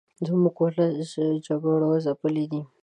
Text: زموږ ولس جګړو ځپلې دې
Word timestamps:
زموږ 0.27 0.55
ولس 0.63 1.09
جګړو 1.47 1.89
ځپلې 2.05 2.45
دې 2.51 2.61